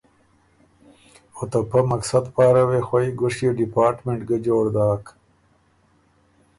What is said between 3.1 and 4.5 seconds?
ګشيې ډیپارټمنټ ګۀ